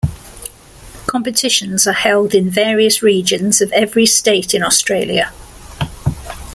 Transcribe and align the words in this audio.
Competitions 1.05 1.85
are 1.85 1.93
held 1.93 2.33
in 2.33 2.49
various 2.49 3.03
regions 3.03 3.61
of 3.61 3.71
every 3.71 4.07
state 4.07 4.55
in 4.55 4.63
Australia. 4.63 5.31